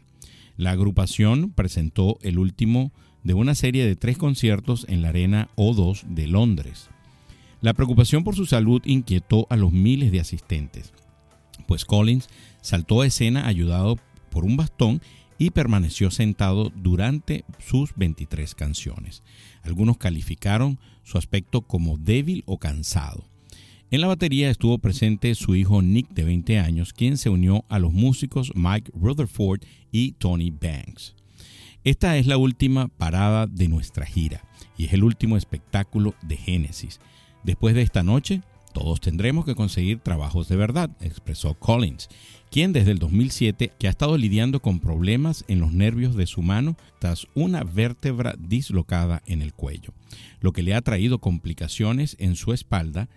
La 0.57 0.71
agrupación 0.71 1.51
presentó 1.51 2.17
el 2.21 2.39
último 2.39 2.91
de 3.23 3.35
una 3.35 3.53
serie 3.53 3.85
de 3.85 3.95
tres 3.95 4.17
conciertos 4.17 4.85
en 4.89 5.03
la 5.03 5.09
Arena 5.09 5.49
O2 5.55 6.03
de 6.03 6.27
Londres. 6.27 6.89
La 7.61 7.73
preocupación 7.73 8.23
por 8.23 8.35
su 8.35 8.45
salud 8.45 8.81
inquietó 8.85 9.45
a 9.49 9.55
los 9.55 9.71
miles 9.71 10.11
de 10.11 10.19
asistentes, 10.19 10.93
pues 11.67 11.85
Collins 11.85 12.27
saltó 12.61 13.01
a 13.01 13.07
escena 13.07 13.47
ayudado 13.47 13.97
por 14.31 14.45
un 14.45 14.57
bastón 14.57 15.01
y 15.37 15.51
permaneció 15.51 16.09
sentado 16.09 16.71
durante 16.75 17.45
sus 17.59 17.91
23 17.95 18.55
canciones. 18.55 19.23
Algunos 19.61 19.97
calificaron 19.97 20.79
su 21.03 21.17
aspecto 21.17 21.61
como 21.61 21.97
débil 21.97 22.43
o 22.47 22.57
cansado. 22.57 23.25
En 23.89 24.01
la 24.01 24.07
batería 24.07 24.49
estuvo 24.49 24.79
presente 24.79 25.33
su 25.33 25.55
hijo 25.55 25.81
Nick 25.81 26.09
de 26.09 26.25
20 26.25 26.59
años, 26.59 26.91
quien 26.91 27.15
se 27.15 27.29
unió 27.29 27.63
a 27.69 27.79
los 27.79 27.93
músicos 27.93 28.51
Mike 28.53 28.91
Rutherford 28.93 29.61
y 29.93 30.11
Tony 30.11 30.51
Banks. 30.51 31.15
Esta 31.85 32.17
es 32.17 32.27
la 32.27 32.35
última 32.35 32.89
parada 32.89 33.47
de 33.47 33.69
nuestra 33.69 34.05
gira 34.05 34.43
y 34.77 34.87
es 34.87 34.93
el 34.93 35.05
último 35.05 35.37
espectáculo 35.37 36.15
de 36.21 36.35
Génesis. 36.35 36.99
Después 37.45 37.75
de 37.75 37.81
esta 37.81 38.03
noche, 38.03 38.41
todos 38.73 38.99
tendremos 38.99 39.45
que 39.45 39.55
conseguir 39.55 39.99
trabajos 39.99 40.49
de 40.49 40.57
verdad, 40.57 40.89
expresó 40.99 41.53
Collins, 41.53 42.09
quien 42.51 42.73
desde 42.73 42.91
el 42.91 42.99
2007 42.99 43.71
que 43.79 43.87
ha 43.87 43.89
estado 43.89 44.17
lidiando 44.17 44.59
con 44.59 44.81
problemas 44.81 45.45
en 45.47 45.61
los 45.61 45.71
nervios 45.71 46.13
de 46.17 46.27
su 46.27 46.41
mano 46.41 46.75
tras 46.99 47.25
una 47.35 47.63
vértebra 47.63 48.35
dislocada 48.37 49.23
en 49.27 49.41
el 49.41 49.53
cuello, 49.53 49.93
lo 50.41 50.51
que 50.51 50.61
le 50.61 50.73
ha 50.73 50.81
traído 50.81 51.19
complicaciones 51.19 52.17
en 52.19 52.35
su 52.35 52.51
espalda 52.51 53.07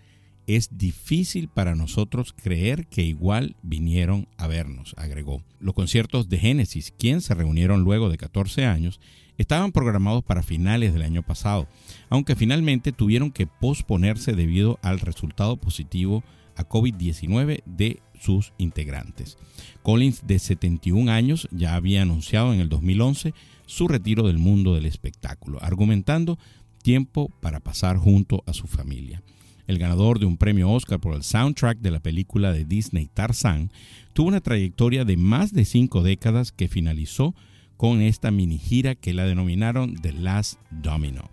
es 0.56 0.76
difícil 0.76 1.48
para 1.48 1.76
nosotros 1.76 2.32
creer 2.32 2.86
que 2.86 3.02
igual 3.02 3.54
vinieron 3.62 4.26
a 4.36 4.48
vernos, 4.48 4.94
agregó. 4.96 5.42
Los 5.60 5.74
conciertos 5.74 6.28
de 6.28 6.38
Génesis, 6.38 6.92
quien 6.98 7.20
se 7.20 7.34
reunieron 7.34 7.82
luego 7.82 8.08
de 8.08 8.18
14 8.18 8.64
años, 8.64 9.00
estaban 9.38 9.70
programados 9.70 10.24
para 10.24 10.42
finales 10.42 10.92
del 10.92 11.02
año 11.02 11.22
pasado, 11.22 11.68
aunque 12.08 12.34
finalmente 12.34 12.90
tuvieron 12.90 13.30
que 13.30 13.46
posponerse 13.46 14.32
debido 14.32 14.78
al 14.82 14.98
resultado 14.98 15.56
positivo 15.56 16.24
a 16.56 16.68
COVID-19 16.68 17.62
de 17.64 18.00
sus 18.18 18.52
integrantes. 18.58 19.38
Collins, 19.82 20.26
de 20.26 20.38
71 20.38 21.12
años, 21.12 21.48
ya 21.52 21.76
había 21.76 22.02
anunciado 22.02 22.52
en 22.52 22.60
el 22.60 22.68
2011 22.68 23.34
su 23.66 23.86
retiro 23.86 24.26
del 24.26 24.38
mundo 24.38 24.74
del 24.74 24.86
espectáculo, 24.86 25.62
argumentando 25.62 26.38
tiempo 26.82 27.30
para 27.40 27.60
pasar 27.60 27.98
junto 27.98 28.42
a 28.46 28.52
su 28.52 28.66
familia 28.66 29.22
el 29.70 29.78
ganador 29.78 30.18
de 30.18 30.26
un 30.26 30.36
premio 30.36 30.68
Oscar 30.68 30.98
por 30.98 31.14
el 31.14 31.22
soundtrack 31.22 31.78
de 31.78 31.92
la 31.92 32.00
película 32.00 32.52
de 32.52 32.64
Disney 32.64 33.06
Tarzan, 33.06 33.70
tuvo 34.12 34.26
una 34.26 34.40
trayectoria 34.40 35.04
de 35.04 35.16
más 35.16 35.52
de 35.52 35.64
cinco 35.64 36.02
décadas 36.02 36.50
que 36.50 36.66
finalizó 36.66 37.36
con 37.76 38.02
esta 38.02 38.32
mini 38.32 38.58
gira 38.58 38.96
que 38.96 39.14
la 39.14 39.24
denominaron 39.24 39.94
The 39.94 40.12
Last 40.12 40.60
Domino 40.70 41.30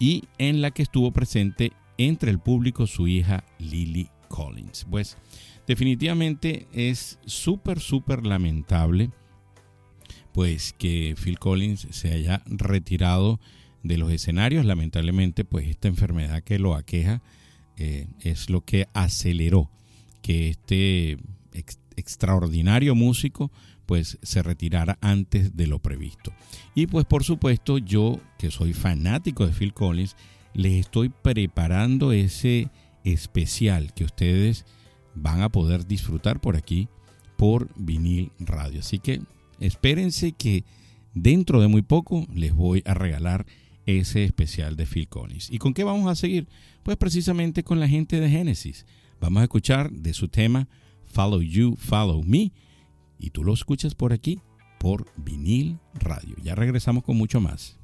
y 0.00 0.24
en 0.38 0.62
la 0.62 0.72
que 0.72 0.82
estuvo 0.82 1.12
presente 1.12 1.72
entre 1.96 2.32
el 2.32 2.40
público 2.40 2.88
su 2.88 3.06
hija 3.06 3.44
Lily 3.60 4.08
Collins. 4.28 4.84
Pues 4.90 5.16
definitivamente 5.68 6.66
es 6.72 7.20
súper, 7.24 7.78
súper 7.78 8.26
lamentable 8.26 9.10
pues 10.32 10.74
que 10.76 11.14
Phil 11.22 11.38
Collins 11.38 11.86
se 11.90 12.12
haya 12.12 12.42
retirado 12.46 13.38
de 13.84 13.96
los 13.96 14.10
escenarios. 14.10 14.64
Lamentablemente 14.64 15.44
pues 15.44 15.68
esta 15.68 15.86
enfermedad 15.86 16.42
que 16.42 16.58
lo 16.58 16.74
aqueja 16.74 17.22
eh, 17.76 18.06
es 18.20 18.50
lo 18.50 18.62
que 18.62 18.88
aceleró 18.94 19.70
que 20.22 20.50
este 20.50 21.18
extraordinario 21.96 22.94
músico 22.94 23.50
pues 23.86 24.18
se 24.22 24.42
retirara 24.42 24.98
antes 25.00 25.56
de 25.56 25.66
lo 25.66 25.78
previsto. 25.78 26.32
Y 26.74 26.86
pues 26.86 27.04
por 27.04 27.24
supuesto 27.24 27.78
yo 27.78 28.20
que 28.38 28.50
soy 28.50 28.72
fanático 28.72 29.46
de 29.46 29.52
Phil 29.52 29.74
Collins, 29.74 30.16
les 30.54 30.80
estoy 30.80 31.10
preparando 31.10 32.12
ese 32.12 32.70
especial 33.04 33.92
que 33.92 34.04
ustedes 34.04 34.64
van 35.14 35.42
a 35.42 35.50
poder 35.50 35.86
disfrutar 35.86 36.40
por 36.40 36.56
aquí 36.56 36.88
por 37.36 37.68
vinil 37.76 38.32
radio. 38.38 38.80
Así 38.80 38.98
que 38.98 39.20
espérense 39.60 40.32
que 40.32 40.64
dentro 41.12 41.60
de 41.60 41.68
muy 41.68 41.82
poco 41.82 42.26
les 42.32 42.54
voy 42.54 42.82
a 42.86 42.94
regalar 42.94 43.46
ese 43.86 44.24
especial 44.24 44.76
de 44.76 44.86
Phil 44.86 45.08
Collins. 45.08 45.50
¿Y 45.50 45.58
con 45.58 45.74
qué 45.74 45.84
vamos 45.84 46.10
a 46.10 46.14
seguir? 46.14 46.48
Pues 46.82 46.96
precisamente 46.96 47.64
con 47.64 47.80
la 47.80 47.88
gente 47.88 48.20
de 48.20 48.30
Genesis. 48.30 48.86
Vamos 49.20 49.40
a 49.40 49.44
escuchar 49.44 49.90
de 49.90 50.12
su 50.12 50.28
tema 50.28 50.68
Follow 51.04 51.42
You, 51.42 51.76
Follow 51.76 52.22
Me. 52.22 52.52
Y 53.18 53.30
tú 53.30 53.44
lo 53.44 53.54
escuchas 53.54 53.94
por 53.94 54.12
aquí, 54.12 54.40
por 54.78 55.06
vinil 55.16 55.78
radio. 55.94 56.36
Ya 56.42 56.54
regresamos 56.54 57.04
con 57.04 57.16
mucho 57.16 57.40
más. 57.40 57.78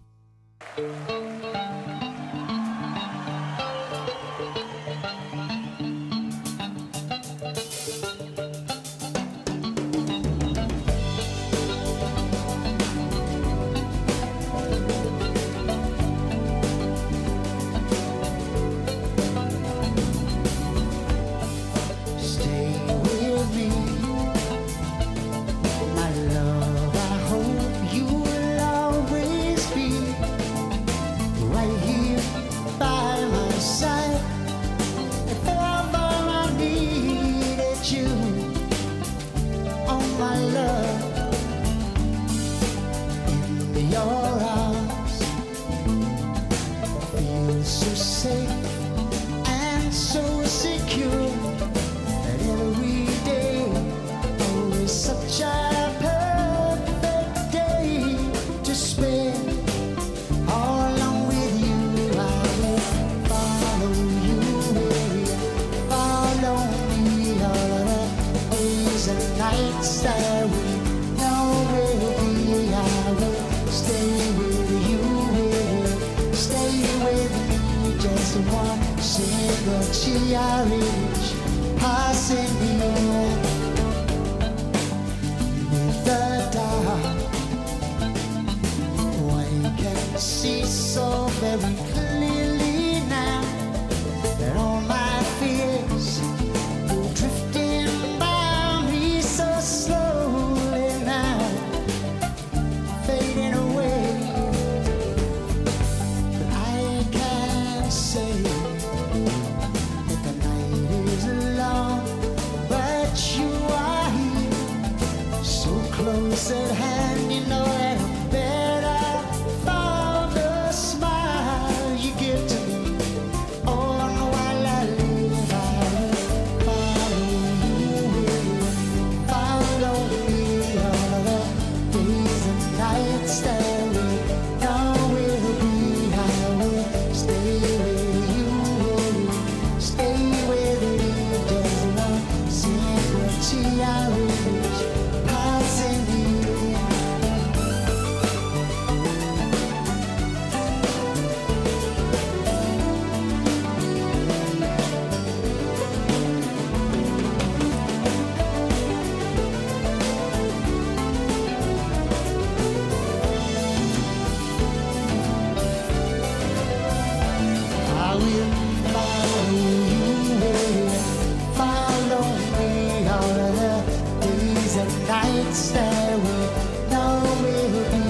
nights 175.09 175.71
there 175.71 176.17
we 176.19 176.91
know 176.91 177.23
we'll 177.43 177.91
be. 177.91 178.10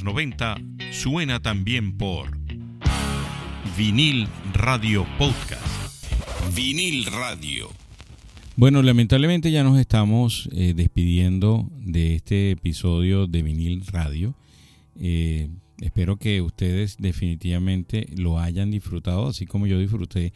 Los 0.00 0.14
90 0.14 0.56
suena 0.92 1.40
también 1.40 1.98
por 1.98 2.30
Vinil 3.76 4.28
Radio 4.54 5.06
Podcast. 5.18 6.04
Vinil 6.54 7.04
Radio. 7.06 7.68
Bueno, 8.56 8.82
lamentablemente 8.82 9.50
ya 9.50 9.62
nos 9.62 9.78
estamos 9.78 10.48
eh, 10.52 10.72
despidiendo 10.74 11.68
de 11.72 12.14
este 12.14 12.52
episodio 12.52 13.26
de 13.26 13.42
Vinil 13.42 13.84
Radio. 13.86 14.34
Eh, 14.98 15.50
espero 15.80 16.16
que 16.16 16.40
ustedes 16.40 16.96
definitivamente 16.98 18.08
lo 18.16 18.38
hayan 18.38 18.70
disfrutado, 18.70 19.28
así 19.28 19.44
como 19.44 19.66
yo 19.66 19.78
disfruté 19.78 20.32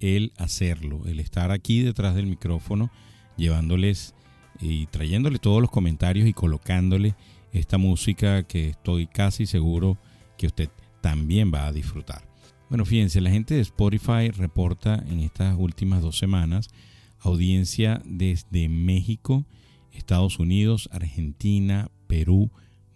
el 0.00 0.32
hacerlo, 0.36 1.02
el 1.06 1.18
estar 1.18 1.50
aquí 1.50 1.80
detrás 1.80 2.14
del 2.14 2.26
micrófono, 2.26 2.90
llevándoles 3.36 4.14
y 4.60 4.86
trayéndole 4.86 5.38
todos 5.38 5.60
los 5.60 5.70
comentarios 5.70 6.28
y 6.28 6.32
colocándole 6.32 7.14
esta 7.58 7.78
música 7.78 8.42
que 8.42 8.70
estoy 8.70 9.06
casi 9.06 9.46
seguro 9.46 9.98
que 10.36 10.46
usted 10.46 10.70
también 11.00 11.52
va 11.52 11.66
a 11.66 11.72
disfrutar. 11.72 12.26
Bueno, 12.68 12.84
fíjense, 12.84 13.20
la 13.20 13.30
gente 13.30 13.54
de 13.54 13.60
Spotify 13.60 14.30
reporta 14.30 15.02
en 15.08 15.20
estas 15.20 15.56
últimas 15.58 16.02
dos 16.02 16.18
semanas 16.18 16.68
audiencia 17.20 18.00
desde 18.04 18.68
México, 18.68 19.44
Estados 19.92 20.38
Unidos, 20.38 20.88
Argentina, 20.92 21.90
Perú, 22.06 22.50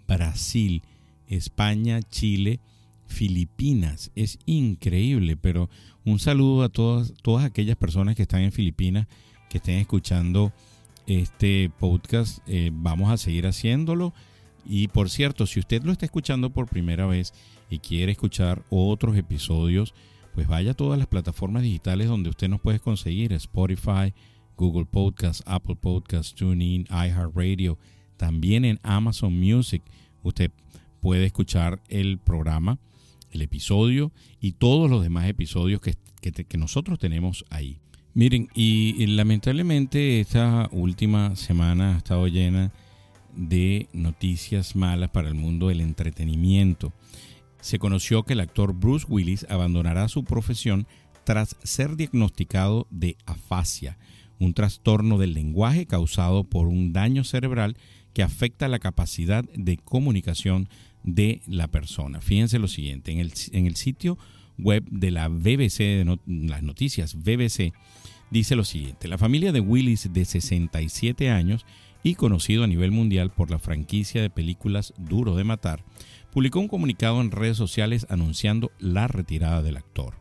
Brasil, 0.07 0.83
España, 1.27 2.03
Chile, 2.03 2.61
Filipinas. 3.07 4.11
Es 4.15 4.39
increíble, 4.47 5.37
pero 5.37 5.69
un 6.05 6.19
saludo 6.19 6.63
a 6.65 6.69
todas, 6.69 7.15
todas 7.23 7.45
aquellas 7.45 7.77
personas 7.77 8.15
que 8.15 8.23
están 8.23 8.43
en 8.43 8.53
Filipinas, 8.53 9.07
que 9.49 9.59
estén 9.59 9.79
escuchando 9.79 10.53
este 11.07 11.71
podcast. 11.79 12.39
Eh, 12.47 12.71
vamos 12.73 13.11
a 13.11 13.17
seguir 13.17 13.47
haciéndolo. 13.47 14.13
Y 14.65 14.89
por 14.89 15.11
cierto, 15.11 15.47
si 15.47 15.61
usted 15.61 15.83
lo 15.83 15.93
está 15.93 16.07
escuchando 16.07 16.51
por 16.51 16.69
primera 16.69 17.07
vez 17.07 17.33
y 17.69 17.79
quiere 17.79 18.13
escuchar 18.13 18.63
otros 18.71 19.17
episodios, 19.17 19.95
pues 20.35 20.47
vaya 20.47 20.73
a 20.73 20.75
todas 20.75 20.99
las 20.99 21.09
plataformas 21.09 21.63
digitales 21.63 22.09
donde 22.09 22.31
usted 22.31 22.49
nos 22.49 22.61
puede 22.61 22.81
conseguir, 22.81 23.33
Spotify, 23.33 24.15
Google 24.57 24.87
Podcast, 24.87 25.43
Apple 25.47 25.77
Podcast, 25.77 26.37
TuneIn, 26.37 26.87
iHeartRadio, 26.91 27.79
también 28.17 28.65
en 28.65 28.79
Amazon 28.83 29.39
Music. 29.39 29.83
Usted 30.23 30.51
puede 31.01 31.27
escuchar 31.27 31.83
el 31.89 32.19
programa, 32.19 32.79
el 33.31 33.43
episodio 33.43 34.13
y 34.41 34.53
todos 34.53 34.89
los 34.89 35.03
demás 35.03 35.29
episodios 35.29 35.81
que, 35.81 35.95
que, 36.21 36.59
nosotros 36.59 36.99
tenemos 36.99 37.45
ahí. 37.51 37.79
Miren, 38.15 38.49
y 38.55 39.07
lamentablemente 39.07 40.21
esta 40.21 40.69
última 40.71 41.35
semana 41.35 41.95
ha 41.95 41.99
estado 41.99 42.29
llena 42.29 42.71
de 43.35 43.89
noticias 43.93 44.76
malas 44.76 45.11
para 45.11 45.28
el 45.28 45.35
mundo 45.35 45.68
del 45.68 45.80
entretenimiento. 45.80 46.93
Se 47.61 47.78
conoció 47.78 48.24
que 48.24 48.33
el 48.33 48.41
actor 48.41 48.74
Bruce 48.74 49.07
Willis 49.09 49.47
abandonará 49.49 50.09
su 50.09 50.24
profesión 50.24 50.87
tras 51.24 51.57
ser 51.62 51.97
diagnosticado 51.97 52.87
de 52.91 53.16
afasia, 53.26 53.99
un 54.39 54.55
trastorno 54.55 55.18
del 55.18 55.35
lenguaje 55.35 55.87
causado 55.87 56.45
por 56.45 56.66
un 56.66 56.93
daño 56.93 57.24
cerebral 57.24 57.76
que 58.12 58.22
afecta 58.22 58.68
la 58.68 58.78
capacidad 58.78 59.45
de 59.55 59.76
comunicación 59.76 60.68
de 61.05 61.41
la 61.47 61.68
persona. 61.68 62.20
Fíjense 62.20 62.59
lo 62.59 62.68
siguiente, 62.68 63.12
en 63.12 63.18
el, 63.18 63.33
en 63.53 63.66
el 63.66 63.76
sitio 63.76 64.18
web 64.59 64.85
de 64.91 65.11
la 65.11 65.28
BBC, 65.28 65.78
de 65.78 66.18
las 66.26 66.62
noticias 66.62 67.14
BBC, 67.14 67.72
dice 68.30 68.57
lo 68.57 68.64
siguiente, 68.64 69.09
la 69.09 69.18
familia 69.18 69.53
de 69.53 69.61
Willis 69.61 70.12
de 70.12 70.24
67 70.24 71.30
años 71.30 71.64
y 72.03 72.15
conocido 72.15 72.65
a 72.65 72.67
nivel 72.67 72.91
mundial 72.91 73.31
por 73.31 73.51
la 73.51 73.59
franquicia 73.59 74.23
de 74.23 74.31
películas 74.31 74.93
Duro 74.99 75.37
de 75.37 75.45
Matar, 75.45 75.85
publicó 76.33 76.61
un 76.61 76.69
comunicado 76.69 77.21
en 77.21 77.31
redes 77.31 77.57
sociales 77.57 78.07
anunciando 78.09 78.73
la 78.79 79.09
retirada 79.09 79.63
del 79.63 79.77
actor. 79.77 80.15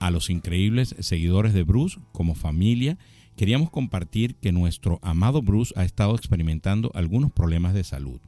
A 0.00 0.10
los 0.10 0.30
increíbles 0.30 0.94
seguidores 1.00 1.54
de 1.54 1.62
Bruce, 1.64 1.98
como 2.12 2.34
familia, 2.34 2.98
queríamos 3.36 3.70
compartir 3.70 4.34
que 4.36 4.52
nuestro 4.52 4.98
amado 5.02 5.42
Bruce 5.42 5.72
ha 5.76 5.84
estado 5.84 6.14
experimentando 6.14 6.90
algunos 6.94 7.32
problemas 7.32 7.74
de 7.74 7.84
salud 7.84 8.20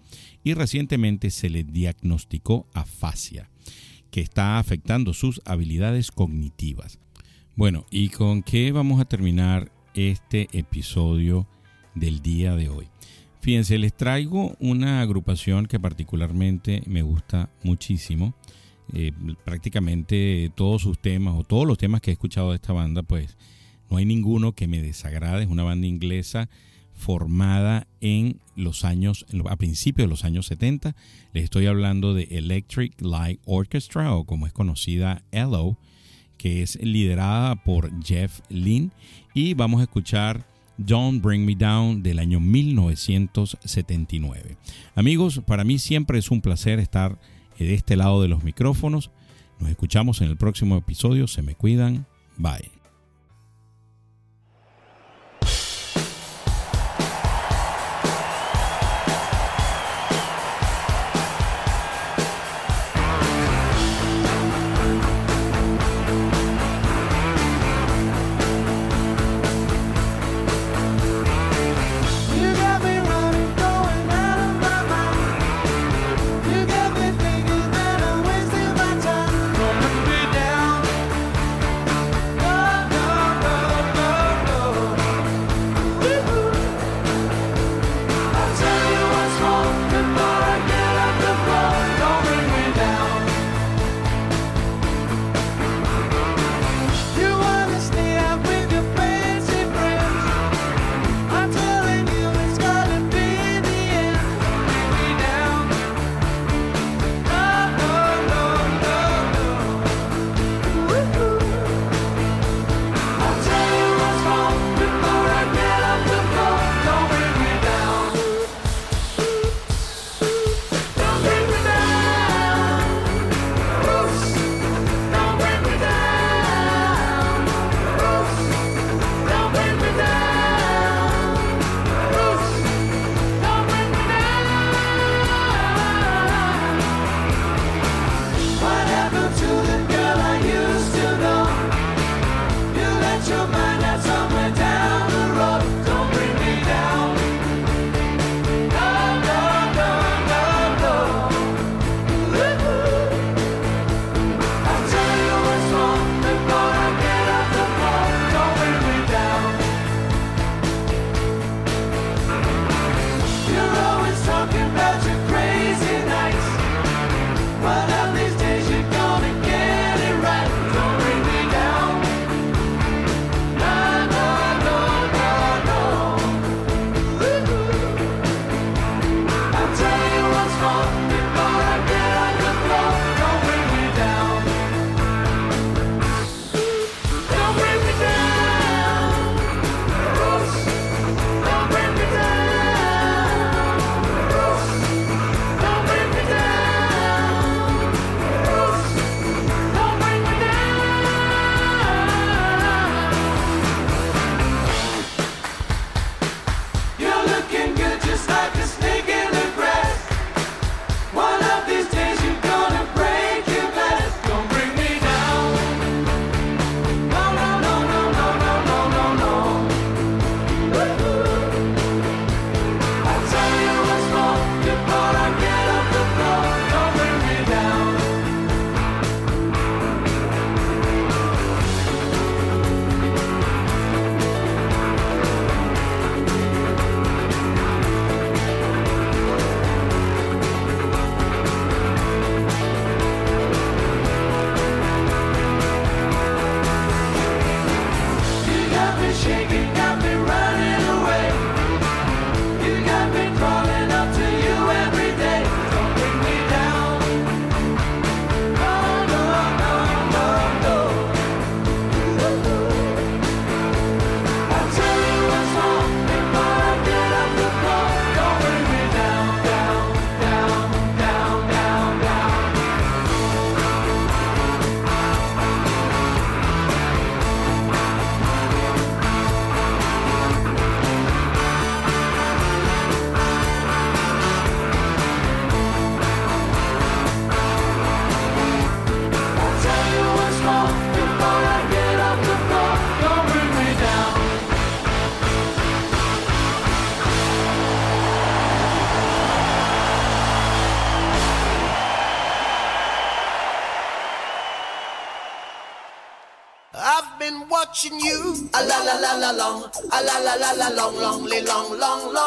y 0.44 0.54
recientemente 0.54 1.30
se 1.30 1.50
le 1.50 1.64
diagnosticó 1.64 2.66
afasia, 2.74 3.50
que 4.10 4.20
está 4.20 4.58
afectando 4.58 5.12
sus 5.12 5.40
habilidades 5.44 6.10
cognitivas. 6.10 6.98
Bueno, 7.56 7.86
¿y 7.90 8.08
con 8.08 8.42
qué 8.42 8.72
vamos 8.72 9.00
a 9.00 9.04
terminar 9.04 9.72
este 9.94 10.48
episodio 10.52 11.46
del 11.94 12.22
día 12.22 12.54
de 12.56 12.68
hoy? 12.68 12.88
Fíjense, 13.40 13.78
les 13.78 13.94
traigo 13.94 14.54
una 14.60 15.00
agrupación 15.00 15.66
que 15.66 15.80
particularmente 15.80 16.82
me 16.86 17.02
gusta 17.02 17.48
muchísimo. 17.62 18.34
Eh, 18.92 19.12
prácticamente 19.44 20.50
todos 20.54 20.82
sus 20.82 20.98
temas 20.98 21.34
o 21.36 21.44
todos 21.44 21.66
los 21.66 21.78
temas 21.78 22.00
que 22.00 22.10
he 22.10 22.12
escuchado 22.12 22.50
de 22.50 22.56
esta 22.56 22.72
banda, 22.72 23.02
pues 23.02 23.38
no 23.88 23.96
hay 23.96 24.04
ninguno 24.04 24.52
que 24.52 24.68
me 24.68 24.82
desagrade. 24.82 25.44
Es 25.44 25.48
una 25.48 25.62
banda 25.62 25.86
inglesa 25.86 26.50
formada 26.92 27.86
en 28.02 28.40
los 28.56 28.84
años, 28.84 29.24
a 29.48 29.56
principios 29.56 30.06
de 30.06 30.10
los 30.10 30.24
años 30.24 30.46
70. 30.46 30.94
Les 31.32 31.44
estoy 31.44 31.66
hablando 31.66 32.12
de 32.12 32.24
Electric 32.24 33.00
Light 33.00 33.40
Orchestra 33.46 34.14
o 34.14 34.24
como 34.24 34.46
es 34.46 34.52
conocida 34.52 35.22
ELO, 35.30 35.78
que 36.36 36.62
es 36.62 36.76
liderada 36.82 37.56
por 37.56 37.90
Jeff 38.04 38.40
Lynne. 38.50 38.90
Y 39.32 39.54
vamos 39.54 39.80
a 39.80 39.84
escuchar 39.84 40.46
Don't 40.86 41.22
Bring 41.22 41.44
Me 41.44 41.54
Down 41.54 42.02
del 42.02 42.18
año 42.18 42.40
1979. 42.40 44.56
Amigos, 44.94 45.40
para 45.46 45.64
mí 45.64 45.78
siempre 45.78 46.18
es 46.18 46.30
un 46.30 46.40
placer 46.40 46.78
estar 46.78 47.18
de 47.58 47.74
este 47.74 47.96
lado 47.96 48.22
de 48.22 48.28
los 48.28 48.42
micrófonos. 48.42 49.10
Nos 49.58 49.70
escuchamos 49.70 50.22
en 50.22 50.28
el 50.28 50.36
próximo 50.36 50.76
episodio. 50.76 51.26
Se 51.26 51.42
me 51.42 51.54
cuidan. 51.54 52.06
Bye. 52.38 52.79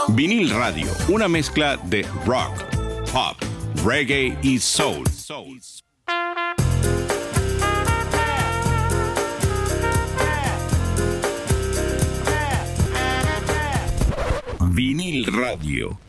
Vinil 0.09 0.49
Radio, 0.51 0.87
una 1.09 1.27
mezcla 1.27 1.77
de 1.77 2.03
rock, 2.25 2.53
pop, 3.11 3.37
reggae 3.83 4.37
y 4.41 4.59
soul. 4.59 5.03
Vinil 14.71 15.25
Radio. 15.33 15.99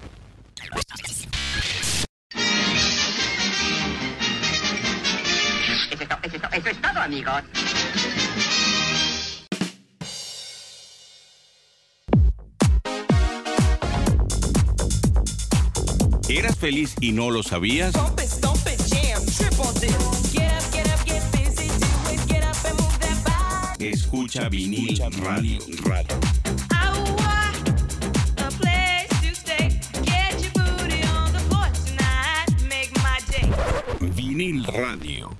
Eso 6.52 6.68
es 6.68 6.80
todo, 6.80 7.00
amigos. 7.00 7.42
¿Eras 16.28 16.56
feliz 16.56 16.94
y 17.00 17.12
no 17.12 17.30
lo 17.30 17.42
sabías? 17.42 17.92
Escucha 23.78 24.48
vinil 24.48 25.02
radio. 25.20 25.58
Vinil 34.00 34.64
radio. 34.64 35.30